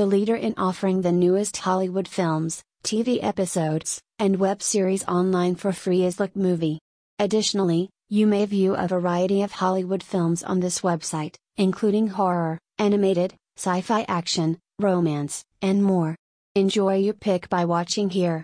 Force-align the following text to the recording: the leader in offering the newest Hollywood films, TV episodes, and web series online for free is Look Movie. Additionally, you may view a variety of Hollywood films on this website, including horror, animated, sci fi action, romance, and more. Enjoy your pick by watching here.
the 0.00 0.06
leader 0.06 0.34
in 0.34 0.54
offering 0.56 1.02
the 1.02 1.12
newest 1.12 1.58
Hollywood 1.58 2.08
films, 2.08 2.62
TV 2.82 3.22
episodes, 3.22 4.00
and 4.18 4.38
web 4.38 4.62
series 4.62 5.04
online 5.04 5.54
for 5.54 5.74
free 5.74 6.04
is 6.04 6.18
Look 6.18 6.34
Movie. 6.34 6.78
Additionally, 7.18 7.90
you 8.08 8.26
may 8.26 8.46
view 8.46 8.74
a 8.74 8.88
variety 8.88 9.42
of 9.42 9.52
Hollywood 9.52 10.02
films 10.02 10.42
on 10.42 10.58
this 10.58 10.80
website, 10.80 11.34
including 11.58 12.06
horror, 12.06 12.58
animated, 12.78 13.34
sci 13.58 13.82
fi 13.82 14.06
action, 14.08 14.58
romance, 14.78 15.44
and 15.60 15.84
more. 15.84 16.16
Enjoy 16.54 16.94
your 16.96 17.12
pick 17.12 17.50
by 17.50 17.66
watching 17.66 18.08
here. 18.08 18.38